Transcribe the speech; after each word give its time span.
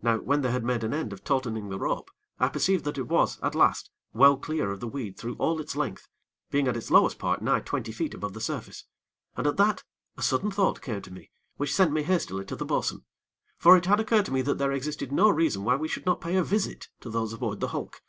Now, 0.00 0.18
when 0.18 0.42
they 0.42 0.52
had 0.52 0.62
made 0.62 0.84
an 0.84 0.94
end 0.94 1.12
of 1.12 1.24
tautening 1.24 1.70
the 1.70 1.78
rope, 1.80 2.12
I 2.38 2.46
perceived 2.48 2.84
that 2.84 2.98
it 2.98 3.08
was, 3.08 3.36
at 3.42 3.56
last, 3.56 3.90
well 4.12 4.36
clear 4.36 4.70
of 4.70 4.78
the 4.78 4.86
weed 4.86 5.16
through 5.16 5.34
all 5.40 5.60
its 5.60 5.74
length, 5.74 6.06
being 6.52 6.68
at 6.68 6.76
its 6.76 6.88
lowest 6.88 7.18
part 7.18 7.42
nigh 7.42 7.58
twenty 7.62 7.90
feet 7.90 8.14
above 8.14 8.32
the 8.32 8.40
surface, 8.40 8.84
and, 9.36 9.44
at 9.44 9.56
that, 9.56 9.82
a 10.16 10.22
sudden 10.22 10.52
thought 10.52 10.80
came 10.80 11.02
to 11.02 11.10
me 11.12 11.32
which 11.56 11.74
sent 11.74 11.90
me 11.90 12.04
hastily 12.04 12.44
to 12.44 12.54
the 12.54 12.64
bo'sun; 12.64 13.06
for 13.58 13.76
it 13.76 13.86
had 13.86 13.98
occurred 13.98 14.26
to 14.26 14.32
me 14.32 14.40
that 14.40 14.58
there 14.58 14.70
existed 14.70 15.10
no 15.10 15.28
reason 15.30 15.64
why 15.64 15.74
we 15.74 15.88
should 15.88 16.06
not 16.06 16.20
pay 16.20 16.36
a 16.36 16.44
visit 16.44 16.88
to 17.00 17.10
those 17.10 17.32
aboard 17.32 17.58
the 17.58 17.66
hulk. 17.74 18.02